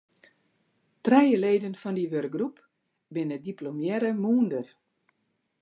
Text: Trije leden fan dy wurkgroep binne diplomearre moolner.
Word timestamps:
Trije 1.05 1.37
leden 1.43 1.75
fan 1.81 1.95
dy 1.97 2.05
wurkgroep 2.11 2.57
binne 3.13 3.37
diplomearre 3.47 4.11
moolner. 4.23 4.67